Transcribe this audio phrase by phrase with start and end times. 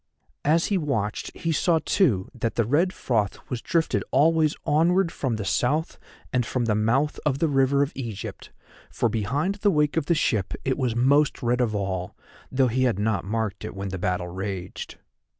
[0.43, 5.35] As he watched he saw, too, that the red froth was drifted always onward from
[5.35, 5.99] the South
[6.33, 8.51] and from the mouth of the River of Egypt,
[8.89, 12.15] for behind the wake of the ship it was most red of all,
[12.51, 14.97] though he had not marked it when the battle raged.